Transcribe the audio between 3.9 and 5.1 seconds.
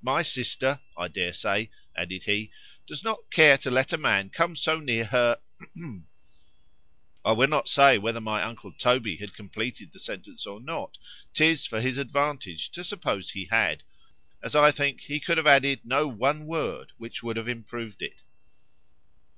a man come so near